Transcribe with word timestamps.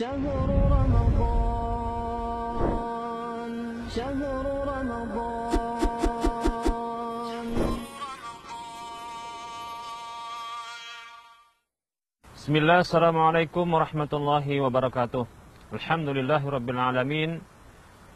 شهر 0.00 0.46
رمضان 0.70 1.52
شهر 3.88 4.44
رمضان 4.72 5.56
Bismillah, 12.36 12.86
Assalamualaikum 12.86 13.66
warahmatullahi 13.66 14.62
wabarakatuh. 14.62 15.26
Alhamdulillahi 15.74 16.46
rabbil 16.46 16.78
alamin. 16.78 17.42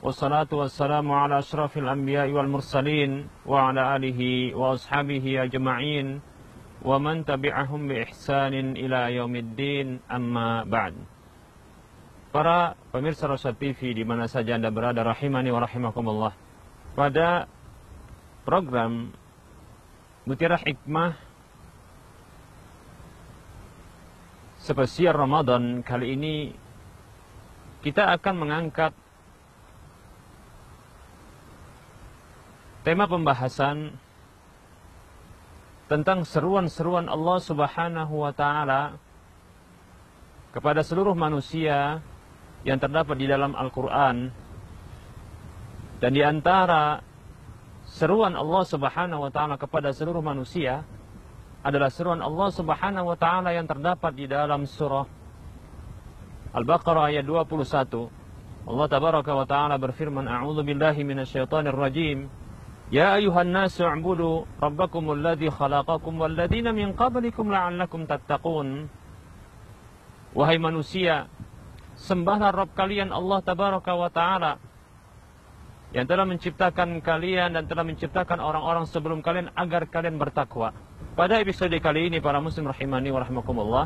Wassalatu 0.07 0.62
wassalamu 0.62 1.19
ala 1.19 1.43
ashrafil 1.43 1.91
anbiya'i 1.91 2.31
wal 2.31 2.47
mursalin 2.47 3.27
wa 3.43 3.69
ala 3.75 3.99
alihi 3.99 4.55
wa 4.55 4.79
ashabihi 4.79 5.35
ajma'in 5.51 6.23
wa 6.87 6.97
man 7.03 7.27
tabi'ahum 7.27 7.91
bi 7.91 8.07
ihsanin 8.07 8.79
ila 8.79 9.11
yaumiddin 9.11 9.99
amma 10.09 10.62
ba'd. 10.65 10.95
Para 12.36 12.76
pemirsa 12.92 13.32
Rosyad 13.32 13.55
TV 13.55 13.96
di 13.96 14.04
mana 14.04 14.28
saja 14.28 14.59
Anda 14.59 14.68
berada 14.68 15.08
rahimani 15.08 15.55
wa 15.55 15.64
rahimakumullah. 15.64 16.36
Pada 16.92 17.48
program 18.44 19.16
Mutiara 20.28 20.59
Hikmah 20.59 21.16
spesial 24.59 25.16
Ramadan 25.16 25.80
kali 25.80 26.20
ini 26.20 26.52
kita 27.88 28.12
akan 28.20 28.36
mengangkat 28.36 28.92
tema 32.84 33.08
pembahasan 33.08 33.95
tentang 35.88 36.28
seruan-seruan 36.28 37.08
Allah 37.08 37.40
Subhanahu 37.40 38.28
wa 38.28 38.36
taala 38.36 39.00
kepada 40.52 40.84
seluruh 40.84 41.16
manusia 41.16 42.04
yang 42.66 42.82
terdapat 42.82 43.16
di 43.16 43.30
dalam 43.30 43.54
Al-Qur'an 43.54 44.34
dan 46.02 46.12
di 46.12 46.26
antara 46.26 47.00
seruan 47.86 48.34
Allah 48.34 48.64
Subhanahu 48.66 49.30
wa 49.30 49.31
taala 49.31 49.56
kepada 49.56 49.94
seluruh 49.94 50.26
manusia 50.26 50.81
adalah 51.62 51.94
seruan 51.94 52.20
Allah 52.26 52.50
Subhanahu 52.50 53.14
wa 53.14 53.17
taala 53.17 53.54
yang 53.54 53.70
terdapat 53.70 54.12
di 54.17 54.26
dalam 54.26 54.66
surah 54.66 55.06
Al-Baqarah 56.56 57.12
ayat 57.12 57.28
21. 57.28 58.08
Allah 58.66 58.88
tabaraka 58.88 59.32
wa 59.36 59.44
taala 59.44 59.76
berfirman, 59.76 60.23
"A'udzu 60.23 60.64
billahi 60.64 61.04
minasyaitonir 61.04 61.76
rajim. 61.76 62.32
Ya 62.89 63.17
ayuhan 63.20 63.52
nasu 63.52 63.84
i'budu 63.84 64.48
rabbakumul 64.58 65.20
ladzi 65.20 65.52
khalaqakum 65.52 66.16
wal 66.16 66.32
ladzina 66.32 66.72
min 66.72 66.95
qablikum 66.95 67.52
la'allakum 67.52 68.08
tattaqun." 68.08 68.88
Wahai 70.32 70.56
manusia, 70.56 71.28
sembahlah 71.96 72.52
Rabb 72.52 72.76
kalian 72.76 73.10
Allah 73.12 73.40
tabaraka 73.40 73.92
wa 73.96 74.10
taala 74.12 74.60
yang 75.96 76.04
telah 76.04 76.28
menciptakan 76.28 77.00
kalian 77.00 77.56
dan 77.56 77.64
telah 77.72 77.88
menciptakan 77.88 78.44
orang-orang 78.44 78.84
sebelum 78.84 79.24
kalian 79.24 79.48
agar 79.56 79.88
kalian 79.88 80.20
bertakwa. 80.20 80.76
Pada 81.16 81.40
episode 81.40 81.72
kali 81.80 82.12
ini 82.12 82.20
para 82.20 82.44
muslim 82.44 82.68
rahimani 82.68 83.16
wa 83.16 83.23
rahimakumullah 83.23 83.86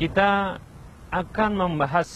kita 0.00 0.56
akan 1.12 1.50
membahas 1.60 2.08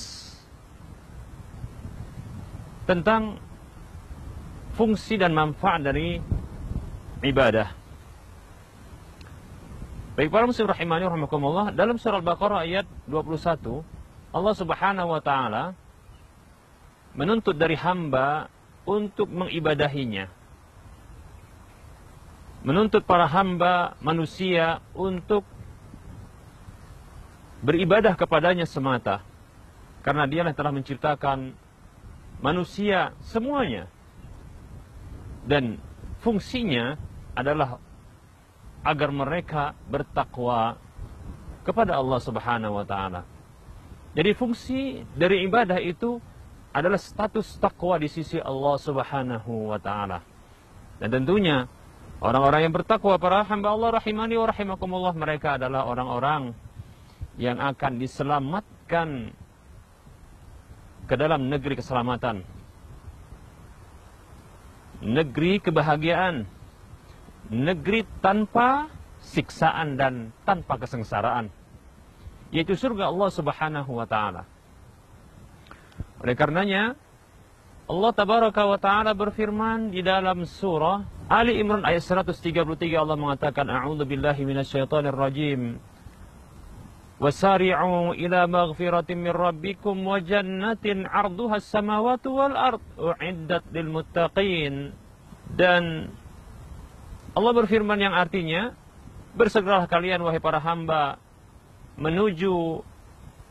tentang 2.89 3.37
fungsi 4.73 5.21
dan 5.21 5.37
manfaat 5.37 5.85
dari 5.85 6.17
ibadah. 7.21 7.69
Baik 10.17 10.33
para 10.33 10.49
muslim 10.49 10.65
rahimani 10.65 11.05
wa 11.05 11.13
rahimakumullah 11.13 11.67
dalam 11.77 12.01
surah 12.01 12.25
Al-Baqarah 12.25 12.65
ayat 12.65 12.89
21 13.05 13.85
Allah 14.35 14.55
Subhanahu 14.59 15.15
wa 15.15 15.23
taala 15.23 15.79
menuntut 17.15 17.55
dari 17.55 17.79
hamba 17.79 18.51
untuk 18.83 19.31
mengibadahinya 19.31 20.27
menuntut 22.67 23.07
para 23.07 23.31
hamba 23.31 23.95
manusia 24.03 24.83
untuk 24.97 25.47
beribadah 27.63 28.19
kepadanya 28.19 28.67
semata 28.67 29.23
karena 30.03 30.27
dialah 30.27 30.53
telah 30.53 30.73
menciptakan 30.75 31.55
manusia 32.43 33.15
semuanya 33.23 33.87
dan 35.47 35.79
fungsinya 36.25 36.97
adalah 37.37 37.79
agar 38.85 39.09
mereka 39.13 39.73
bertakwa 39.89 40.77
kepada 41.65 41.97
Allah 41.97 42.21
Subhanahu 42.21 42.81
wa 42.81 42.85
taala. 42.85 43.34
Jadi 44.15 44.31
fungsi 44.35 45.03
dari 45.15 45.43
ibadah 45.47 45.83
itu 45.83 46.23
adalah 46.71 46.99
status 46.99 47.59
takwa 47.59 47.99
di 47.99 48.07
sisi 48.07 48.39
Allah 48.39 48.75
Subhanahu 48.79 49.75
wa 49.75 49.79
taala. 49.79 50.23
Dan 51.03 51.11
tentunya 51.11 51.67
Orang-orang 52.25 52.65
yang 52.65 52.73
bertakwa 52.73 53.21
para 53.21 53.45
hamba 53.45 53.77
Allah 53.77 54.01
rahimani 54.01 54.41
wa 54.41 54.49
rahimakumullah 54.49 55.13
mereka 55.13 55.61
adalah 55.61 55.85
orang-orang 55.85 56.57
yang 57.37 57.61
akan 57.61 58.01
diselamatkan 58.01 59.35
ke 61.05 61.15
dalam 61.21 61.53
negeri 61.53 61.77
keselamatan. 61.77 62.49
Negeri 65.05 65.61
kebahagiaan. 65.61 66.49
Negeri 67.53 68.09
tanpa 68.25 68.89
siksaan 69.21 70.01
dan 70.01 70.33
tanpa 70.49 70.81
kesengsaraan. 70.81 71.53
Yaitu 72.55 72.79
surga 72.79 73.11
Allah 73.11 73.29
Subhanahu 73.35 73.91
wa 73.99 74.07
taala. 74.07 74.47
Oleh 76.23 76.39
karenanya 76.39 76.95
Allah 77.91 78.11
tabaraka 78.15 78.63
wa 78.65 78.79
taala 78.79 79.11
berfirman 79.13 79.91
di 79.91 80.01
dalam 80.01 80.47
surah 80.47 81.03
Ali 81.27 81.59
Imran 81.59 81.83
ayat 81.85 82.01
133 82.01 82.63
Allah 82.95 83.19
mengatakan 83.19 83.67
a'udzu 83.67 84.07
billahi 84.07 84.47
minasyaitonir 84.47 85.13
rajim 85.13 85.83
rabbikum 89.35 89.97
wa 90.03 90.19
jannatin 90.21 91.07
'arduha 91.07 91.57
as-samawati 91.63 92.29
wal 92.29 92.57
ard 92.59 92.83
u'iddat 92.99 93.65
lil 93.71 93.89
muttaqin. 93.89 94.93
Dan 95.55 96.11
Allah 97.35 97.53
berfirman 97.55 97.99
yang 98.01 98.15
artinya 98.15 98.75
bersegeralah 99.39 99.87
kalian 99.87 100.23
wahai 100.23 100.43
para 100.43 100.59
hamba 100.59 101.19
menuju 101.95 102.83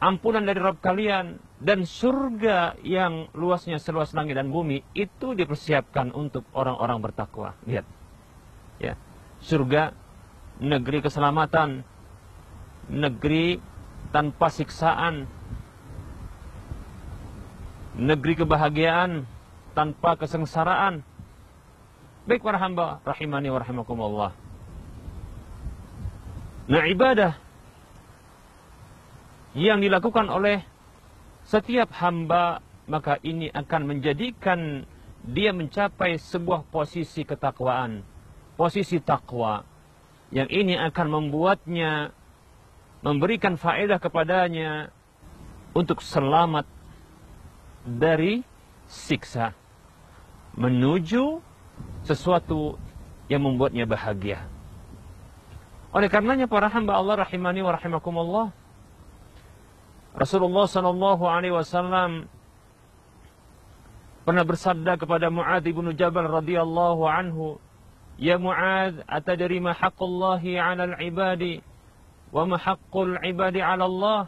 ampunan 0.03 0.43
dari 0.43 0.59
Rabb 0.59 0.83
kalian 0.83 1.39
dan 1.63 1.87
surga 1.87 2.75
yang 2.83 3.31
luasnya 3.31 3.79
seluas 3.79 4.11
langit 4.11 4.35
dan 4.35 4.51
bumi 4.51 4.83
itu 4.91 5.31
dipersiapkan 5.31 6.11
untuk 6.11 6.43
orang-orang 6.51 6.99
bertakwa. 6.99 7.55
Lihat. 7.63 7.87
Ya. 8.83 8.99
Surga 9.39 9.95
negeri 10.59 10.99
keselamatan, 10.99 11.87
negeri 12.91 13.63
tanpa 14.11 14.51
siksaan, 14.51 15.23
negeri 17.95 18.43
kebahagiaan 18.43 19.23
tanpa 19.71 20.19
kesengsaraan. 20.19 21.01
Baik 22.23 22.43
para 22.43 22.59
hamba 22.59 23.03
rahimani 23.03 23.51
wa 23.51 23.59
rahimakumullah. 23.59 24.31
Nah, 26.63 26.87
ibadah 26.87 27.35
yang 29.53 29.81
dilakukan 29.81 30.29
oleh 30.29 30.65
setiap 31.45 31.93
hamba 32.01 32.61
maka 32.89 33.21
ini 33.23 33.47
akan 33.53 33.95
menjadikan 33.95 34.83
dia 35.23 35.55
mencapai 35.55 36.19
sebuah 36.19 36.67
posisi 36.67 37.23
ketakwaan, 37.23 38.03
posisi 38.59 38.99
takwa. 38.99 39.63
Yang 40.33 40.49
ini 40.51 40.75
akan 40.75 41.07
membuatnya 41.07 42.11
memberikan 43.05 43.55
faedah 43.55 44.01
kepadanya 44.01 44.89
untuk 45.77 46.01
selamat 46.01 46.65
dari 47.85 48.41
siksa 48.89 49.53
menuju 50.57 51.39
sesuatu 52.03 52.75
yang 53.29 53.45
membuatnya 53.45 53.85
bahagia. 53.85 54.43
Oleh 55.93 56.09
karenanya 56.09 56.49
para 56.49 56.67
hamba 56.73 56.97
Allah 56.97 57.21
rahimani 57.21 57.61
wa 57.61 57.71
rahimakumullah 57.77 58.62
Rasulullah 60.13 60.69
Sallallahu 60.69 61.25
Alaihi 61.25 61.57
Wasallam 61.57 62.29
pernah 64.23 64.45
bersabda 64.45 65.01
kepada 65.01 65.33
Muadz 65.33 65.65
bin 65.65 65.89
Jabal 65.97 66.29
radhiyallahu 66.29 67.01
anhu, 67.09 67.57
"Ya 68.21 68.37
Muadz, 68.37 69.01
atadri 69.09 69.57
ma 69.57 69.73
haqqullahi 69.73 70.61
'alal 70.61 70.95
ibadi 71.01 71.65
wa 72.29 72.45
ma 72.45 72.61
haqqul 72.61 73.17
ibadi 73.25 73.59
'ala 73.59 73.89
Allah?" 73.89 74.21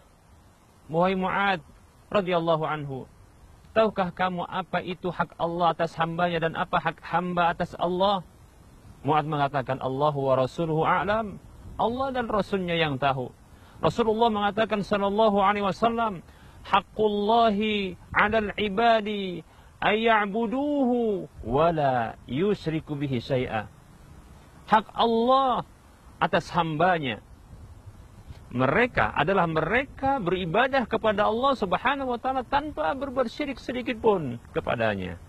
Wahai 0.89 1.13
Muadz 1.13 1.65
radhiyallahu 2.09 2.65
anhu, 2.65 3.05
tahukah 3.77 4.09
kamu 4.09 4.41
apa 4.45 4.81
itu 4.81 5.13
hak 5.13 5.37
Allah 5.37 5.73
atas 5.73 5.93
hambanya 5.97 6.49
dan 6.49 6.53
apa 6.57 6.81
hak 6.81 6.97
hamba 7.05 7.53
atas 7.53 7.77
Allah? 7.77 8.25
Muadz 9.05 9.29
mengatakan, 9.29 9.77
"Allahu 9.85 10.17
wa 10.17 10.33
rasuluhu 10.33 10.81
a'lam." 10.81 11.37
Allah 11.75 12.07
dan 12.15 12.31
Rasulnya 12.31 12.73
yang 12.79 12.95
tahu. 12.95 13.35
Rasulullah 13.85 14.33
mengatakan 14.33 14.81
sallallahu 14.81 15.37
alaihi 15.37 15.69
wasallam, 15.69 16.25
"Haqqullahi 16.65 17.93
'alal 18.09 18.49
ibadi 18.57 19.45
ayya'buduhu 19.77 21.29
wa 21.45 21.69
la 21.69 22.17
yusyriku 22.25 22.97
bihi 22.97 23.21
syai'a." 23.21 23.69
Hak 24.65 24.89
Allah 24.97 25.61
atas 26.17 26.49
hambanya 26.49 27.21
mereka 28.49 29.13
adalah 29.13 29.45
mereka 29.45 30.17
beribadah 30.17 30.89
kepada 30.89 31.29
Allah 31.29 31.53
Subhanahu 31.53 32.15
wa 32.15 32.19
taala 32.21 32.41
tanpa 32.41 32.97
berbuat 32.97 33.29
syirik 33.29 33.61
sedikit 33.61 34.01
pun 34.01 34.41
kepadanya. 34.55 35.21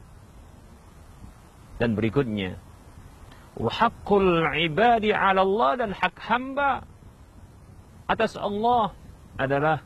Dan 1.77 1.93
berikutnya, 1.93 2.57
wa 3.61 3.69
haqqul 3.69 4.49
ibadi 4.57 5.13
'ala 5.13 5.45
Allah 5.45 5.73
dan 5.85 5.91
hak 5.93 6.17
hamba 6.25 6.89
atas 8.07 8.39
Allah 8.39 8.95
adalah 9.37 9.83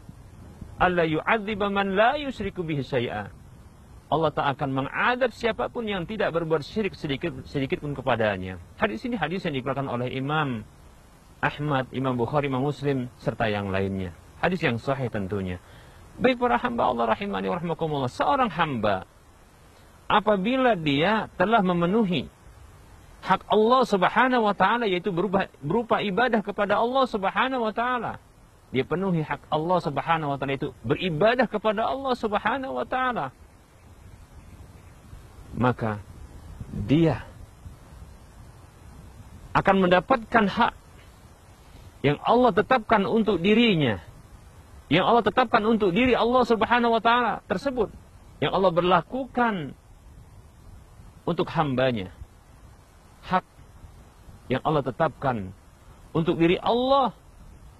alla 0.81 1.05
yu'adziba 1.05 1.69
man 1.69 1.97
la 1.97 2.17
yusyriku 2.17 2.65
bihi 2.65 2.85
syai'a. 2.85 3.33
Allah 4.11 4.31
tak 4.35 4.59
akan 4.59 4.71
mengadab 4.75 5.31
siapa 5.31 5.71
pun 5.71 5.87
yang 5.87 6.03
tidak 6.03 6.35
berbuat 6.35 6.67
syirik 6.67 6.99
sedikit 6.99 7.31
sedikit 7.47 7.79
pun 7.79 7.95
kepadanya. 7.95 8.59
Hadis 8.75 9.07
ini 9.07 9.15
hadis 9.15 9.47
yang 9.47 9.55
dikeluarkan 9.55 9.87
oleh 9.87 10.11
Imam 10.11 10.67
Ahmad, 11.41 11.89
Imam 11.95 12.19
Bukhari, 12.19 12.51
Imam 12.51 12.61
Muslim, 12.61 13.07
serta 13.23 13.47
yang 13.47 13.71
lainnya. 13.71 14.13
Hadis 14.43 14.61
yang 14.61 14.77
sahih 14.83 15.09
tentunya. 15.09 15.63
Baik 16.21 16.37
para 16.37 16.59
hamba 16.61 16.91
Allah 16.91 17.17
rahimani 17.17 17.49
wa 17.49 17.57
rahmakumullah. 17.57 18.11
Seorang 18.13 18.51
hamba, 18.53 19.09
apabila 20.11 20.75
dia 20.75 21.31
telah 21.39 21.63
memenuhi 21.63 22.29
hak 23.21 23.45
Allah 23.49 23.81
subhanahu 23.85 24.43
wa 24.49 24.55
ta'ala, 24.57 24.85
yaitu 24.89 25.13
berupa, 25.13 25.49
berupa 25.61 26.01
ibadah 26.01 26.41
kepada 26.41 26.81
Allah 26.81 27.05
subhanahu 27.09 27.69
wa 27.69 27.75
ta'ala. 27.75 28.21
Dia 28.71 28.87
penuhi 28.87 29.23
hak 29.27 29.51
Allah 29.51 29.79
subhanahu 29.83 30.31
wa 30.35 30.37
ta'ala 30.39 30.55
itu 30.57 30.73
beribadah 30.87 31.47
kepada 31.51 31.85
Allah 31.87 32.15
subhanahu 32.17 32.75
wa 32.81 32.87
ta'ala. 32.87 33.35
Maka 35.55 35.99
dia 36.71 37.27
akan 39.51 39.77
mendapatkan 39.83 40.45
hak 40.47 40.75
yang 42.07 42.17
Allah 42.23 42.55
tetapkan 42.55 43.05
untuk 43.05 43.43
dirinya, 43.43 44.01
yang 44.89 45.05
Allah 45.05 45.27
tetapkan 45.27 45.61
untuk 45.67 45.93
diri 45.93 46.17
Allah 46.17 46.43
Subhanahu 46.49 46.97
wa 46.97 47.03
taala 47.03 47.45
tersebut, 47.45 47.93
yang 48.41 48.57
Allah 48.57 48.73
berlakukan 48.73 49.77
untuk 51.29 51.47
hambanya. 51.53 52.15
Hak 53.27 53.45
yang 54.51 54.63
Allah 54.65 54.83
tetapkan 54.83 55.53
untuk 56.11 56.41
diri 56.41 56.59
Allah, 56.59 57.15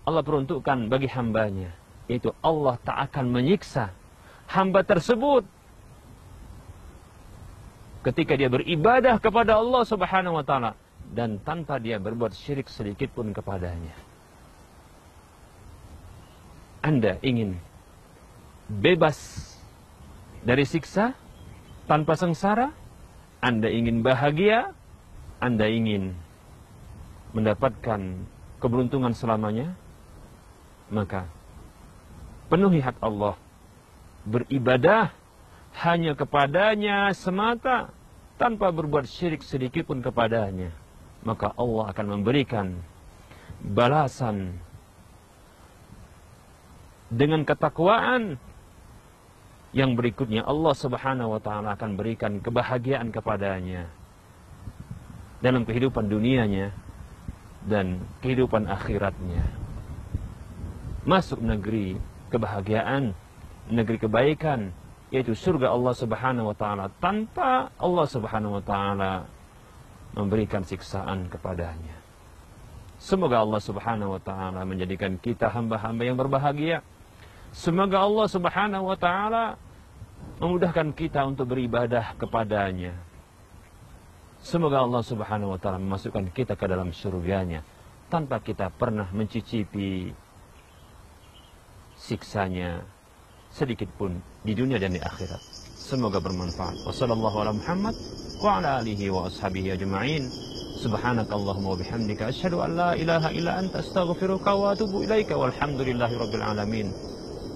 Allah 0.07 0.23
peruntukkan 0.23 0.87
bagi 0.87 1.11
hambanya, 1.11 1.75
yaitu 2.07 2.31
Allah 2.45 2.79
tak 2.83 3.11
akan 3.11 3.33
menyiksa 3.35 3.91
hamba 4.51 4.83
tersebut 4.83 5.47
ketika 8.03 8.35
dia 8.35 8.49
beribadah 8.49 9.21
kepada 9.21 9.61
Allah 9.61 9.83
Subhanahu 9.85 10.41
wa 10.41 10.45
taala 10.47 10.73
dan 11.11 11.43
tanpa 11.43 11.77
dia 11.83 11.99
berbuat 11.99 12.33
syirik 12.33 12.71
sedikit 12.71 13.11
pun 13.13 13.35
kepadanya. 13.35 13.93
Anda 16.81 17.21
ingin 17.21 17.61
bebas 18.71 19.19
dari 20.41 20.65
siksa 20.65 21.13
tanpa 21.85 22.17
sengsara, 22.17 22.73
Anda 23.45 23.69
ingin 23.69 24.01
bahagia, 24.01 24.73
Anda 25.41 25.67
ingin 25.73 26.13
mendapatkan 27.33 28.01
keberuntungan 28.61 29.17
selamanya, 29.17 29.73
maka 30.93 31.25
penuhi 32.53 32.85
hak 32.85 33.01
Allah. 33.01 33.41
Beribadah 34.21 35.17
hanya 35.81 36.13
kepadanya 36.13 37.09
semata 37.17 37.89
tanpa 38.37 38.69
berbuat 38.69 39.09
syirik 39.09 39.41
sedikit 39.41 39.89
pun 39.89 40.05
kepadanya. 40.05 40.77
Maka 41.25 41.57
Allah 41.57 41.89
akan 41.89 42.21
memberikan 42.21 42.77
balasan 43.65 44.61
dengan 47.09 47.49
ketakwaan 47.49 48.37
yang 49.73 49.97
berikutnya 49.97 50.45
Allah 50.45 50.75
Subhanahu 50.77 51.37
wa 51.37 51.41
taala 51.41 51.77
akan 51.77 51.95
berikan 51.95 52.43
kebahagiaan 52.43 53.15
kepadanya 53.15 53.87
dalam 55.41 55.65
kehidupan 55.65 56.09
dunianya 56.09 56.73
dan 57.65 58.01
kehidupan 58.25 58.69
akhiratnya. 58.69 59.45
Masuk 61.05 61.41
negeri 61.41 61.97
kebahagiaan, 62.29 63.17
negeri 63.73 63.99
kebaikan, 64.01 64.73
yaitu 65.09 65.33
surga 65.33 65.73
Allah 65.73 65.97
Subhanahu 65.97 66.53
wa 66.53 66.57
taala 66.57 66.93
tanpa 67.01 67.73
Allah 67.81 68.07
Subhanahu 68.07 68.61
wa 68.61 68.65
taala 68.65 69.13
memberikan 70.15 70.63
siksaan 70.63 71.29
kepadanya. 71.33 71.97
Semoga 73.01 73.41
Allah 73.41 73.61
Subhanahu 73.65 74.17
wa 74.17 74.23
taala 74.23 74.61
menjadikan 74.69 75.17
kita 75.17 75.49
hamba-hamba 75.49 76.03
yang 76.05 76.21
berbahagia 76.21 76.85
Semoga 77.51 78.07
Allah 78.07 78.27
Subhanahu 78.31 78.85
wa 78.87 78.95
taala 78.95 79.59
memudahkan 80.39 80.95
kita 80.95 81.27
untuk 81.27 81.51
beribadah 81.51 82.15
kepadanya. 82.15 82.95
Semoga 84.41 84.81
Allah 84.81 85.05
Subhanahu 85.05 85.53
wa 85.53 85.59
taala 85.61 85.77
memasukkan 85.77 86.33
kita 86.33 86.57
ke 86.57 86.65
dalam 86.65 86.97
surganya 86.97 87.61
tanpa 88.09 88.41
kita 88.41 88.73
pernah 88.73 89.07
mencicipi 89.13 90.09
siksanya 91.95 92.81
sedikit 93.53 93.93
pun 94.01 94.17
di 94.41 94.57
dunia 94.57 94.81
dan 94.81 94.97
di 94.97 95.01
akhirat. 95.03 95.43
Semoga 95.77 96.25
bermanfaat. 96.25 96.89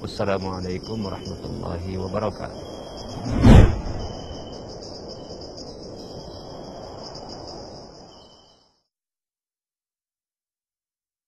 Wassalamualaikum 0.04 1.00
warahmatullahi 1.00 1.96
wabarakatuh. 1.96 3.53